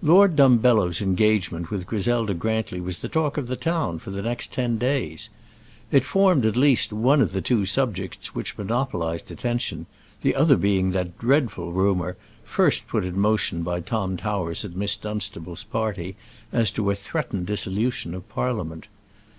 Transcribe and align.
Lord 0.00 0.34
Dumbello's 0.34 1.02
engagement 1.02 1.70
with 1.70 1.86
Griselda 1.86 2.32
Grantly 2.32 2.80
was 2.80 3.02
the 3.02 3.06
talk 3.10 3.36
of 3.36 3.48
the 3.48 3.54
town 3.54 3.98
for 3.98 4.10
the 4.10 4.22
next 4.22 4.50
ten 4.50 4.78
days. 4.78 5.28
It 5.92 6.06
formed, 6.06 6.46
at 6.46 6.56
least, 6.56 6.90
one 6.90 7.20
of 7.20 7.36
two 7.44 7.66
subjects 7.66 8.34
which 8.34 8.56
monopolized 8.56 9.30
attention, 9.30 9.84
the 10.22 10.34
other 10.34 10.56
being 10.56 10.92
that 10.92 11.18
dreadful 11.18 11.72
rumour, 11.74 12.16
first 12.44 12.88
put 12.88 13.04
in 13.04 13.18
motion 13.20 13.60
by 13.62 13.80
Tom 13.80 14.16
Towers 14.16 14.64
at 14.64 14.74
Miss 14.74 14.96
Dunstable's 14.96 15.64
party, 15.64 16.16
as 16.50 16.70
to 16.70 16.90
a 16.90 16.94
threatened 16.94 17.44
dissolution 17.44 18.14
of 18.14 18.26
Parliament. 18.30 18.86